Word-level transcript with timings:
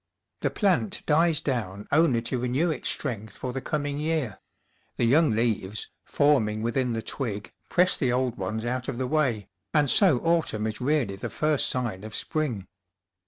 The 0.39 0.49
plant 0.49 1.03
dies 1.05 1.41
down 1.41 1.87
only 1.91 2.23
to 2.23 2.39
renew 2.39 2.71
its 2.71 2.89
strength 2.89 3.37
for 3.37 3.53
the 3.53 3.61
coming 3.61 3.99
year; 3.99 4.39
the 4.97 5.05
young 5.05 5.29
leaves, 5.35 5.89
forming 6.05 6.63
within 6.63 6.93
the 6.93 7.03
twig, 7.03 7.53
press 7.69 7.95
the 7.97 8.11
old 8.11 8.35
ones 8.35 8.65
out 8.65 8.87
of 8.87 8.97
the 8.97 9.05
way, 9.05 9.47
and 9.75 9.87
so 9.91 10.17
autumn 10.21 10.65
is 10.65 10.81
really 10.81 11.17
the 11.17 11.29
first 11.29 11.69
sign 11.69 12.03
of 12.03 12.15
spring. 12.15 12.65